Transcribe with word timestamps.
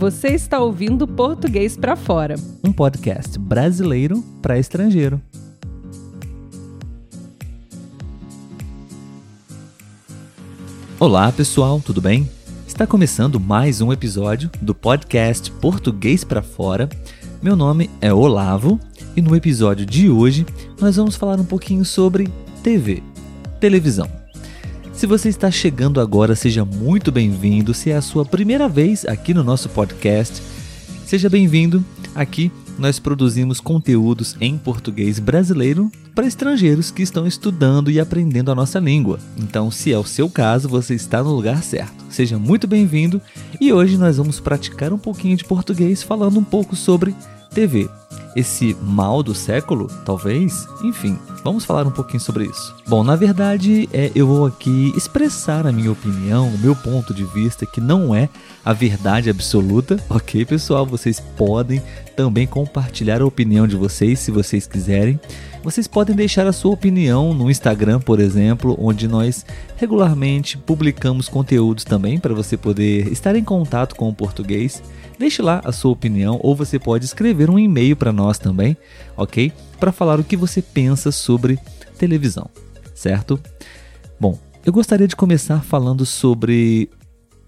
Você 0.00 0.28
está 0.28 0.58
ouvindo 0.58 1.06
Português 1.06 1.76
para 1.76 1.94
Fora, 1.94 2.34
um 2.64 2.72
podcast 2.72 3.38
brasileiro 3.38 4.24
para 4.40 4.58
estrangeiro. 4.58 5.20
Olá, 10.98 11.30
pessoal, 11.30 11.82
tudo 11.84 12.00
bem? 12.00 12.26
Está 12.66 12.86
começando 12.86 13.38
mais 13.38 13.82
um 13.82 13.92
episódio 13.92 14.50
do 14.62 14.74
podcast 14.74 15.50
Português 15.50 16.24
para 16.24 16.40
Fora. 16.40 16.88
Meu 17.42 17.54
nome 17.54 17.90
é 18.00 18.10
Olavo 18.10 18.80
e 19.14 19.20
no 19.20 19.36
episódio 19.36 19.84
de 19.84 20.08
hoje 20.08 20.46
nós 20.80 20.96
vamos 20.96 21.14
falar 21.14 21.38
um 21.38 21.44
pouquinho 21.44 21.84
sobre 21.84 22.26
TV, 22.62 23.02
televisão. 23.60 24.19
Se 25.00 25.06
você 25.06 25.30
está 25.30 25.50
chegando 25.50 25.98
agora, 25.98 26.36
seja 26.36 26.62
muito 26.62 27.10
bem-vindo. 27.10 27.72
Se 27.72 27.90
é 27.90 27.96
a 27.96 28.02
sua 28.02 28.22
primeira 28.22 28.68
vez 28.68 29.06
aqui 29.06 29.32
no 29.32 29.42
nosso 29.42 29.66
podcast, 29.70 30.42
seja 31.06 31.26
bem-vindo. 31.26 31.82
Aqui 32.14 32.52
nós 32.78 32.98
produzimos 32.98 33.60
conteúdos 33.60 34.36
em 34.42 34.58
português 34.58 35.18
brasileiro 35.18 35.90
para 36.14 36.26
estrangeiros 36.26 36.90
que 36.90 37.00
estão 37.00 37.26
estudando 37.26 37.90
e 37.90 37.98
aprendendo 37.98 38.52
a 38.52 38.54
nossa 38.54 38.78
língua. 38.78 39.18
Então, 39.38 39.70
se 39.70 39.90
é 39.90 39.98
o 39.98 40.04
seu 40.04 40.28
caso, 40.28 40.68
você 40.68 40.94
está 40.94 41.22
no 41.22 41.34
lugar 41.34 41.62
certo. 41.62 42.04
Seja 42.10 42.38
muito 42.38 42.66
bem-vindo 42.66 43.22
e 43.58 43.72
hoje 43.72 43.96
nós 43.96 44.18
vamos 44.18 44.38
praticar 44.38 44.92
um 44.92 44.98
pouquinho 44.98 45.34
de 45.34 45.46
português 45.46 46.02
falando 46.02 46.38
um 46.38 46.44
pouco 46.44 46.76
sobre 46.76 47.14
TV 47.54 47.88
esse 48.34 48.76
mal 48.82 49.22
do 49.22 49.34
século, 49.34 49.88
talvez? 50.04 50.66
Enfim, 50.82 51.18
vamos 51.42 51.64
falar 51.64 51.86
um 51.86 51.90
pouquinho 51.90 52.20
sobre 52.20 52.44
isso. 52.44 52.74
Bom, 52.86 53.02
na 53.02 53.16
verdade, 53.16 53.88
é, 53.92 54.10
eu 54.14 54.26
vou 54.26 54.46
aqui 54.46 54.92
expressar 54.96 55.66
a 55.66 55.72
minha 55.72 55.90
opinião, 55.90 56.48
o 56.48 56.58
meu 56.58 56.76
ponto 56.76 57.12
de 57.12 57.24
vista, 57.24 57.66
que 57.66 57.80
não 57.80 58.14
é 58.14 58.28
a 58.64 58.72
verdade 58.72 59.30
absoluta, 59.30 59.98
ok, 60.08 60.44
pessoal? 60.44 60.86
Vocês 60.86 61.20
podem 61.20 61.82
também 62.16 62.46
compartilhar 62.46 63.20
a 63.20 63.26
opinião 63.26 63.66
de 63.66 63.76
vocês 63.76 64.18
se 64.18 64.30
vocês 64.30 64.66
quiserem. 64.66 65.18
Vocês 65.62 65.86
podem 65.86 66.16
deixar 66.16 66.46
a 66.46 66.52
sua 66.52 66.72
opinião 66.72 67.34
no 67.34 67.50
Instagram, 67.50 68.00
por 68.00 68.18
exemplo, 68.18 68.76
onde 68.80 69.06
nós 69.06 69.44
regularmente 69.76 70.56
publicamos 70.56 71.28
conteúdos 71.28 71.84
também 71.84 72.18
para 72.18 72.32
você 72.32 72.56
poder 72.56 73.12
estar 73.12 73.36
em 73.36 73.44
contato 73.44 73.94
com 73.94 74.08
o 74.08 74.14
português. 74.14 74.82
Deixe 75.18 75.42
lá 75.42 75.60
a 75.62 75.70
sua 75.70 75.90
opinião 75.90 76.40
ou 76.42 76.56
você 76.56 76.78
pode 76.78 77.04
escrever 77.04 77.50
um 77.50 77.58
e-mail 77.58 77.94
para 78.00 78.12
nós 78.12 78.38
também, 78.38 78.74
ok? 79.14 79.52
Para 79.78 79.92
falar 79.92 80.18
o 80.18 80.24
que 80.24 80.38
você 80.38 80.62
pensa 80.62 81.12
sobre 81.12 81.58
televisão, 81.98 82.48
certo? 82.94 83.38
Bom, 84.18 84.38
eu 84.64 84.72
gostaria 84.72 85.06
de 85.06 85.14
começar 85.14 85.62
falando 85.62 86.06
sobre 86.06 86.88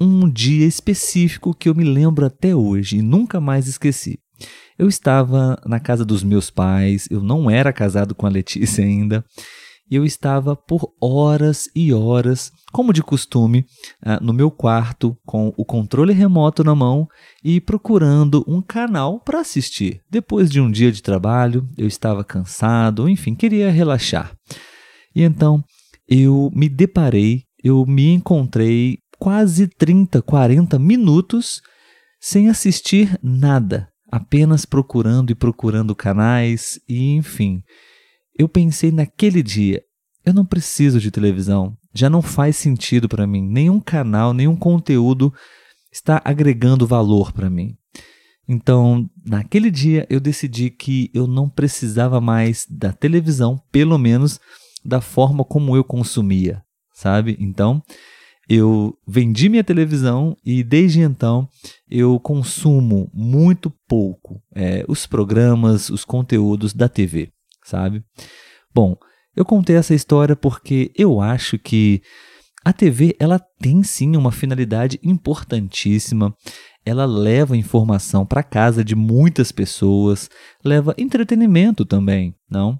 um 0.00 0.28
dia 0.28 0.66
específico 0.66 1.54
que 1.54 1.68
eu 1.68 1.74
me 1.74 1.84
lembro 1.84 2.26
até 2.26 2.54
hoje 2.54 2.96
e 2.96 3.02
nunca 3.02 3.40
mais 3.40 3.68
esqueci. 3.68 4.18
Eu 4.76 4.88
estava 4.88 5.56
na 5.64 5.78
casa 5.78 6.04
dos 6.04 6.24
meus 6.24 6.50
pais, 6.50 7.06
eu 7.10 7.22
não 7.22 7.48
era 7.48 7.72
casado 7.72 8.12
com 8.12 8.26
a 8.26 8.30
Letícia 8.30 8.84
ainda, 8.84 9.24
e 9.90 9.96
eu 9.96 10.04
estava 10.04 10.54
por 10.54 10.92
horas 11.00 11.68
e 11.74 11.92
horas, 11.92 12.52
como 12.72 12.92
de 12.92 13.02
costume, 13.02 13.66
ah, 14.00 14.20
no 14.20 14.32
meu 14.32 14.50
quarto 14.50 15.18
com 15.26 15.52
o 15.56 15.64
controle 15.64 16.12
remoto 16.12 16.62
na 16.62 16.74
mão 16.74 17.08
e 17.42 17.60
procurando 17.60 18.44
um 18.46 18.62
canal 18.62 19.18
para 19.18 19.40
assistir. 19.40 20.00
Depois 20.08 20.48
de 20.48 20.60
um 20.60 20.70
dia 20.70 20.92
de 20.92 21.02
trabalho, 21.02 21.68
eu 21.76 21.88
estava 21.88 22.22
cansado, 22.22 23.08
enfim, 23.08 23.34
queria 23.34 23.70
relaxar. 23.70 24.32
E 25.14 25.22
então 25.22 25.64
eu 26.08 26.50
me 26.54 26.68
deparei, 26.68 27.42
eu 27.62 27.84
me 27.84 28.12
encontrei 28.12 28.98
quase 29.18 29.66
30, 29.66 30.22
40 30.22 30.78
minutos 30.78 31.60
sem 32.20 32.48
assistir 32.48 33.18
nada, 33.22 33.88
apenas 34.10 34.64
procurando 34.64 35.30
e 35.30 35.34
procurando 35.34 35.96
canais 35.96 36.78
e 36.88 37.14
enfim 37.14 37.62
eu 38.40 38.48
pensei 38.48 38.90
naquele 38.90 39.42
dia, 39.42 39.82
eu 40.24 40.32
não 40.32 40.46
preciso 40.46 40.98
de 40.98 41.10
televisão, 41.10 41.76
já 41.92 42.08
não 42.08 42.22
faz 42.22 42.56
sentido 42.56 43.06
para 43.06 43.26
mim, 43.26 43.42
nenhum 43.42 43.78
canal, 43.78 44.32
nenhum 44.32 44.56
conteúdo 44.56 45.30
está 45.92 46.22
agregando 46.24 46.86
valor 46.86 47.32
para 47.32 47.50
mim. 47.50 47.76
Então, 48.48 49.06
naquele 49.26 49.70
dia 49.70 50.06
eu 50.08 50.18
decidi 50.18 50.70
que 50.70 51.10
eu 51.12 51.26
não 51.26 51.50
precisava 51.50 52.18
mais 52.18 52.66
da 52.66 52.94
televisão, 52.94 53.62
pelo 53.70 53.98
menos 53.98 54.40
da 54.82 55.02
forma 55.02 55.44
como 55.44 55.76
eu 55.76 55.84
consumia, 55.84 56.62
sabe? 56.94 57.36
Então, 57.38 57.82
eu 58.48 58.96
vendi 59.06 59.50
minha 59.50 59.62
televisão 59.62 60.34
e 60.42 60.64
desde 60.64 61.02
então 61.02 61.46
eu 61.90 62.18
consumo 62.18 63.10
muito 63.12 63.70
pouco 63.86 64.40
é, 64.54 64.82
os 64.88 65.06
programas, 65.06 65.90
os 65.90 66.06
conteúdos 66.06 66.72
da 66.72 66.88
TV 66.88 67.30
sabe? 67.70 68.04
Bom, 68.74 68.96
eu 69.34 69.44
contei 69.44 69.76
essa 69.76 69.94
história 69.94 70.34
porque 70.34 70.90
eu 70.96 71.20
acho 71.20 71.58
que 71.58 72.02
a 72.64 72.72
TV 72.72 73.16
ela 73.18 73.38
tem 73.58 73.82
sim 73.82 74.16
uma 74.16 74.32
finalidade 74.32 74.98
importantíssima. 75.02 76.34
Ela 76.84 77.06
leva 77.06 77.56
informação 77.56 78.26
para 78.26 78.42
casa 78.42 78.84
de 78.84 78.94
muitas 78.94 79.52
pessoas, 79.52 80.28
leva 80.64 80.94
entretenimento 80.98 81.84
também, 81.84 82.34
não? 82.50 82.78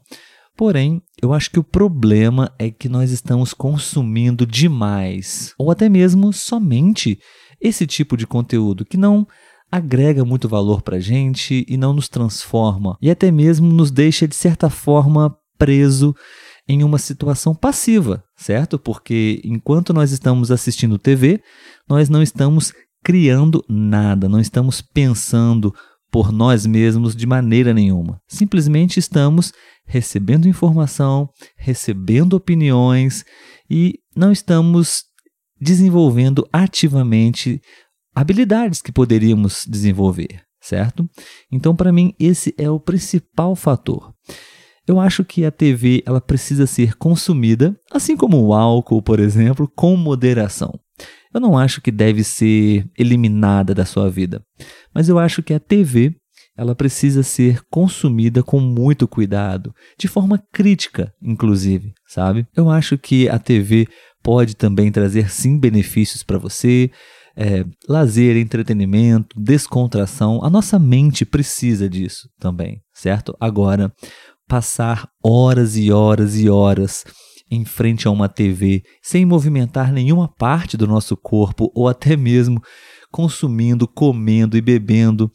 Porém, 0.56 1.00
eu 1.22 1.32
acho 1.32 1.50
que 1.50 1.58
o 1.58 1.64
problema 1.64 2.52
é 2.58 2.70
que 2.70 2.88
nós 2.88 3.10
estamos 3.10 3.54
consumindo 3.54 4.46
demais, 4.46 5.54
ou 5.58 5.70
até 5.70 5.88
mesmo 5.88 6.32
somente 6.32 7.18
esse 7.60 7.86
tipo 7.86 8.16
de 8.16 8.26
conteúdo 8.26 8.84
que 8.84 8.96
não 8.96 9.26
agrega 9.70 10.24
muito 10.24 10.48
valor 10.48 10.82
para 10.82 10.96
a 10.96 11.00
gente 11.00 11.64
e 11.68 11.76
não 11.76 11.92
nos 11.92 12.08
transforma, 12.08 12.96
e 13.00 13.10
até 13.10 13.30
mesmo 13.30 13.72
nos 13.72 13.90
deixa, 13.90 14.26
de 14.26 14.34
certa 14.34 14.68
forma, 14.68 15.36
preso 15.58 16.14
em 16.66 16.82
uma 16.82 16.98
situação 16.98 17.54
passiva, 17.54 18.22
certo? 18.36 18.78
Porque 18.78 19.40
enquanto 19.44 19.92
nós 19.92 20.12
estamos 20.12 20.50
assistindo 20.50 20.98
TV, 20.98 21.42
nós 21.88 22.08
não 22.08 22.22
estamos 22.22 22.72
criando 23.02 23.64
nada, 23.68 24.28
não 24.28 24.40
estamos 24.40 24.80
pensando 24.80 25.74
por 26.10 26.32
nós 26.32 26.66
mesmos 26.66 27.14
de 27.14 27.26
maneira 27.26 27.72
nenhuma. 27.72 28.20
Simplesmente 28.28 28.98
estamos 28.98 29.52
recebendo 29.86 30.48
informação, 30.48 31.28
recebendo 31.56 32.34
opiniões 32.34 33.24
e 33.68 33.94
não 34.14 34.32
estamos 34.32 35.04
desenvolvendo 35.60 36.48
ativamente 36.52 37.60
habilidades 38.14 38.82
que 38.82 38.92
poderíamos 38.92 39.64
desenvolver, 39.68 40.42
certo? 40.60 41.08
Então, 41.50 41.74
para 41.74 41.92
mim, 41.92 42.14
esse 42.18 42.54
é 42.58 42.70
o 42.70 42.80
principal 42.80 43.54
fator. 43.56 44.12
Eu 44.86 44.98
acho 44.98 45.24
que 45.24 45.44
a 45.44 45.50
TV 45.50 46.02
ela 46.04 46.20
precisa 46.20 46.66
ser 46.66 46.96
consumida, 46.96 47.78
assim 47.92 48.16
como 48.16 48.42
o 48.42 48.52
álcool, 48.52 49.02
por 49.02 49.20
exemplo, 49.20 49.70
com 49.76 49.96
moderação. 49.96 50.78
Eu 51.32 51.40
não 51.40 51.56
acho 51.56 51.80
que 51.80 51.92
deve 51.92 52.24
ser 52.24 52.90
eliminada 52.98 53.72
da 53.72 53.84
sua 53.84 54.10
vida, 54.10 54.44
mas 54.92 55.08
eu 55.08 55.18
acho 55.18 55.42
que 55.42 55.54
a 55.54 55.60
TV 55.60 56.16
ela 56.56 56.74
precisa 56.74 57.22
ser 57.22 57.62
consumida 57.70 58.42
com 58.42 58.60
muito 58.60 59.06
cuidado, 59.08 59.72
de 59.96 60.08
forma 60.08 60.42
crítica, 60.52 61.14
inclusive, 61.22 61.94
sabe? 62.06 62.46
Eu 62.54 62.68
acho 62.68 62.98
que 62.98 63.28
a 63.28 63.38
TV 63.38 63.86
pode 64.22 64.54
também 64.54 64.92
trazer 64.92 65.30
sim 65.30 65.58
benefícios 65.58 66.22
para 66.22 66.36
você, 66.36 66.90
é, 67.40 67.64
lazer, 67.88 68.36
entretenimento, 68.36 69.34
descontração. 69.40 70.44
A 70.44 70.50
nossa 70.50 70.78
mente 70.78 71.24
precisa 71.24 71.88
disso 71.88 72.28
também, 72.38 72.82
certo? 72.92 73.34
Agora, 73.40 73.90
passar 74.46 75.08
horas 75.24 75.74
e 75.74 75.90
horas 75.90 76.36
e 76.36 76.50
horas 76.50 77.02
em 77.50 77.64
frente 77.64 78.06
a 78.06 78.10
uma 78.10 78.28
TV 78.28 78.82
sem 79.02 79.24
movimentar 79.24 79.90
nenhuma 79.90 80.28
parte 80.28 80.76
do 80.76 80.86
nosso 80.86 81.16
corpo 81.16 81.72
ou 81.74 81.88
até 81.88 82.14
mesmo 82.14 82.60
consumindo, 83.10 83.88
comendo 83.88 84.54
e 84.56 84.60
bebendo 84.60 85.32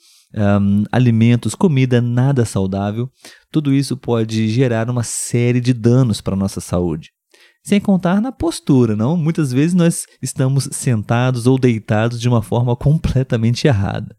um, 0.62 0.84
alimentos, 0.92 1.56
comida 1.56 2.00
nada 2.02 2.46
saudável, 2.46 3.10
tudo 3.52 3.74
isso 3.74 3.98
pode 3.98 4.48
gerar 4.48 4.90
uma 4.92 5.04
série 5.04 5.60
de 5.60 5.74
danos 5.74 6.22
para 6.22 6.36
a 6.36 6.38
nossa 6.38 6.62
saúde. 6.62 7.15
Sem 7.66 7.82
contar 7.82 8.22
na 8.22 8.32
postura, 8.32 8.96
não? 8.96 9.18
Muitas 9.18 9.52
vezes 9.52 9.74
nós 9.74 10.06
estamos 10.22 10.70
sentados 10.72 11.48
ou 11.48 11.58
deitados 11.58 12.22
de 12.22 12.30
uma 12.30 12.44
forma 12.44 12.76
completamente 12.78 13.66
errada. 13.66 14.16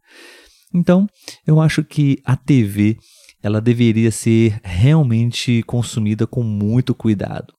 Então, 0.75 1.07
eu 1.47 1.61
acho 1.61 1.85
que 1.85 2.21
a 2.25 2.37
TV 2.37 2.97
ela 3.41 3.61
deveria 3.61 4.11
ser 4.11 4.61
realmente 4.65 5.63
consumida 5.63 6.27
com 6.27 6.43
muito 6.43 6.93
cuidado. 6.93 7.55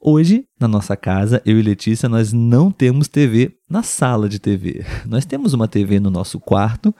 Hoje, 0.00 0.46
na 0.58 0.66
nossa 0.66 0.96
casa, 0.96 1.42
eu 1.44 1.58
e 1.58 1.62
Letícia, 1.62 2.08
nós 2.08 2.32
não 2.32 2.70
temos 2.70 3.06
TV 3.06 3.52
na 3.68 3.82
sala 3.82 4.26
de 4.26 4.38
TV. 4.38 4.84
Nós 5.06 5.24
temos 5.24 5.52
uma 5.54 5.68
TV 5.68 5.98
no 6.00 6.10
nosso 6.10 6.38
quarto, 6.38 6.94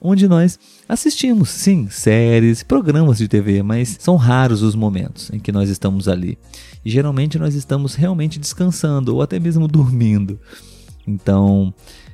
onde 0.00 0.28
nós 0.28 0.58
assistimos, 0.88 1.50
sim, 1.50 1.88
séries, 1.90 2.62
programas 2.62 3.18
de 3.18 3.28
TV, 3.28 3.62
mas 3.62 3.96
são 3.98 4.16
raros 4.16 4.62
os 4.62 4.74
momentos 4.74 5.30
em 5.32 5.38
que 5.38 5.52
nós 5.52 5.68
estamos 5.68 6.08
ali. 6.08 6.38
E 6.84 6.90
geralmente 6.90 7.38
nós 7.38 7.54
estamos 7.54 7.94
realmente 7.94 8.38
descansando 8.38 9.14
ou 9.14 9.22
até 9.22 9.38
mesmo 9.38 9.66
dormindo. 9.68 10.38
Então, 11.06 11.72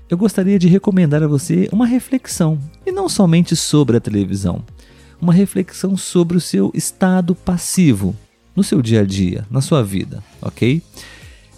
eu 0.08 0.16
gostaria 0.18 0.58
de 0.58 0.68
recomendar 0.68 1.22
a 1.22 1.26
você 1.26 1.68
uma 1.72 1.86
reflexão, 1.86 2.58
e 2.84 2.92
não 2.92 3.08
somente 3.08 3.56
sobre 3.56 3.96
a 3.96 4.00
televisão, 4.00 4.62
uma 5.20 5.32
reflexão 5.32 5.96
sobre 5.96 6.36
o 6.36 6.40
seu 6.40 6.70
estado 6.74 7.34
passivo 7.34 8.14
no 8.54 8.62
seu 8.62 8.82
dia 8.82 9.00
a 9.00 9.04
dia, 9.04 9.46
na 9.50 9.60
sua 9.60 9.82
vida, 9.82 10.22
ok? 10.40 10.82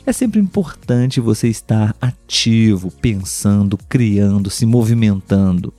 É 0.06 0.12
sempre 0.12 0.38
importante 0.38 1.18
você 1.18 1.48
estar 1.48 1.96
ativo, 1.98 2.90
pensando, 2.90 3.78
criando, 3.88 4.50
se 4.50 4.66
movimentando. 4.66 5.72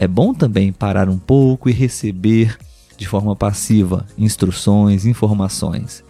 É 0.00 0.08
bom 0.08 0.32
também 0.32 0.72
parar 0.72 1.10
um 1.10 1.18
pouco 1.18 1.68
e 1.68 1.72
receber 1.72 2.56
de 2.96 3.06
forma 3.06 3.36
passiva 3.36 4.06
instruções, 4.16 5.04
informações. 5.04 6.02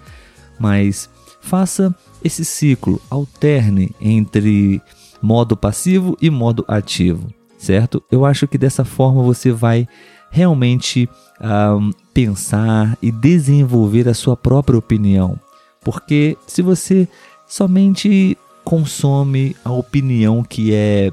Mas 0.61 1.11
faça 1.41 1.93
esse 2.23 2.45
ciclo, 2.45 3.03
alterne 3.11 3.91
entre 4.01 4.81
modo 5.21 5.57
passivo 5.57 6.17
e 6.23 6.31
modo 6.31 6.65
ativo, 6.69 7.35
certo? 7.59 8.01
Eu 8.13 8.25
acho 8.25 8.47
que 8.47 8.57
dessa 8.57 8.85
forma 8.85 9.25
você 9.25 9.51
vai 9.51 9.89
realmente 10.31 11.09
um, 11.41 11.91
pensar 12.15 12.97
e 13.03 13.11
desenvolver 13.11 14.09
a 14.09 14.15
sua 14.15 14.37
própria 14.37 14.79
opinião. 14.79 15.37
Porque 15.83 16.39
se 16.47 16.63
você 16.63 17.09
somente 17.45 18.39
consome 18.65 19.57
a 19.65 19.73
opinião 19.73 20.45
que 20.45 20.73
é 20.73 21.11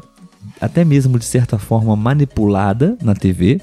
até 0.60 0.84
mesmo 0.84 1.18
de 1.20 1.26
certa 1.26 1.58
forma 1.58 1.96
manipulada 1.96 2.98
na 3.02 3.14
TV, 3.14 3.62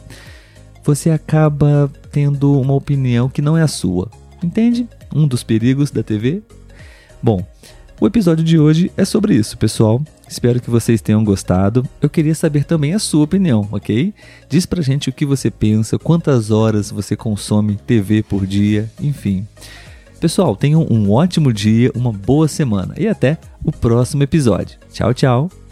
você 0.82 1.10
acaba 1.10 1.90
tendo 2.12 2.60
uma 2.60 2.74
opinião 2.74 3.28
que 3.28 3.42
não 3.42 3.56
é 3.56 3.62
a 3.62 3.68
sua. 3.68 4.10
Entende? 4.42 4.88
Um 5.14 5.26
dos 5.26 5.42
perigos 5.42 5.90
da 5.90 6.02
TV. 6.02 6.42
Bom, 7.22 7.44
o 8.00 8.06
episódio 8.06 8.44
de 8.44 8.58
hoje 8.58 8.92
é 8.96 9.04
sobre 9.04 9.34
isso, 9.34 9.56
pessoal. 9.56 10.02
Espero 10.28 10.60
que 10.60 10.68
vocês 10.68 11.00
tenham 11.00 11.24
gostado. 11.24 11.88
Eu 12.02 12.10
queria 12.10 12.34
saber 12.34 12.64
também 12.64 12.92
a 12.92 12.98
sua 12.98 13.24
opinião, 13.24 13.68
ok? 13.70 14.12
Diz 14.48 14.66
pra 14.66 14.82
gente 14.82 15.08
o 15.08 15.12
que 15.12 15.24
você 15.24 15.50
pensa, 15.50 15.98
quantas 15.98 16.50
horas 16.50 16.90
você 16.90 17.16
consome 17.16 17.76
TV 17.76 18.22
por 18.22 18.46
dia, 18.46 18.90
enfim. 19.00 19.46
Pessoal, 20.20 20.56
tenham 20.56 20.86
um 20.90 21.10
ótimo 21.12 21.52
dia, 21.52 21.90
uma 21.94 22.12
boa 22.12 22.48
semana 22.48 22.94
e 22.98 23.06
até 23.06 23.38
o 23.62 23.70
próximo 23.70 24.22
episódio. 24.22 24.78
Tchau, 24.92 25.14
tchau! 25.14 25.63